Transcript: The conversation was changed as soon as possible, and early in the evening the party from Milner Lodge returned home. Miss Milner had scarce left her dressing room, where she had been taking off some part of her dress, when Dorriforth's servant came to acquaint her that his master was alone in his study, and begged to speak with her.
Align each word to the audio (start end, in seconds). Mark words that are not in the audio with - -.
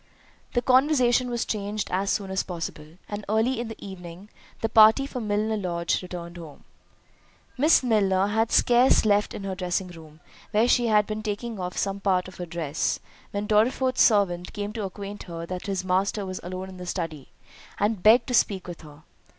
The 0.53 0.63
conversation 0.63 1.29
was 1.29 1.45
changed 1.45 1.87
as 1.91 2.09
soon 2.09 2.31
as 2.31 2.41
possible, 2.41 2.97
and 3.07 3.23
early 3.29 3.59
in 3.59 3.67
the 3.67 3.75
evening 3.77 4.29
the 4.61 4.67
party 4.67 5.05
from 5.05 5.27
Milner 5.27 5.55
Lodge 5.57 6.01
returned 6.01 6.37
home. 6.37 6.63
Miss 7.55 7.83
Milner 7.83 8.25
had 8.25 8.51
scarce 8.51 9.05
left 9.05 9.33
her 9.33 9.53
dressing 9.53 9.89
room, 9.89 10.19
where 10.49 10.67
she 10.67 10.87
had 10.87 11.05
been 11.05 11.21
taking 11.21 11.59
off 11.59 11.77
some 11.77 11.99
part 11.99 12.27
of 12.27 12.37
her 12.37 12.47
dress, 12.47 12.99
when 13.29 13.45
Dorriforth's 13.45 14.01
servant 14.01 14.53
came 14.53 14.73
to 14.73 14.85
acquaint 14.85 15.21
her 15.29 15.45
that 15.45 15.67
his 15.67 15.85
master 15.85 16.25
was 16.25 16.39
alone 16.41 16.69
in 16.69 16.79
his 16.79 16.89
study, 16.89 17.27
and 17.79 18.01
begged 18.01 18.25
to 18.25 18.33
speak 18.33 18.67
with 18.67 18.81
her. 18.81 19.03